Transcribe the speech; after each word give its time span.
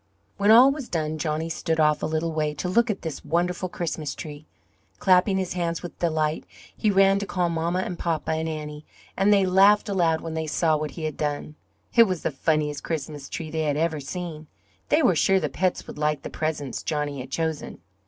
When 0.37 0.49
all 0.49 0.71
was 0.71 0.89
done, 0.89 1.19
Johnny 1.19 1.47
stood 1.47 1.79
off 1.79 2.01
a 2.01 2.07
little 2.07 2.31
way 2.33 2.55
to 2.55 2.67
look 2.67 2.89
at 2.89 3.03
this 3.03 3.23
wonderful 3.23 3.69
Christmas 3.69 4.15
tree. 4.15 4.47
Clapping 4.97 5.37
his 5.37 5.53
hands 5.53 5.83
with 5.83 5.99
delight, 5.99 6.43
he 6.75 6.89
ran 6.89 7.19
to 7.19 7.27
call 7.27 7.49
papa 7.51 7.77
and 7.85 7.99
mamma 8.03 8.31
and 8.31 8.49
Annie, 8.49 8.83
and 9.15 9.31
they 9.31 9.45
laughed 9.45 9.87
aloud 9.89 10.21
when 10.21 10.33
they 10.33 10.47
saw 10.47 10.75
what 10.75 10.89
he 10.97 11.03
had 11.03 11.17
done. 11.17 11.53
It 11.93 12.07
was 12.07 12.23
the 12.23 12.31
funniest 12.31 12.83
Christmas 12.83 13.29
tree 13.29 13.51
they 13.51 13.61
had 13.65 13.77
ever 13.77 13.99
seen. 13.99 14.47
They 14.89 15.03
were 15.03 15.13
sure 15.15 15.39
the 15.39 15.49
pets 15.49 15.85
would 15.85 15.99
like 15.99 16.23
the 16.23 16.31
presents 16.31 16.81
Johnny 16.81 17.19
had 17.19 17.29
chosen. 17.29 17.77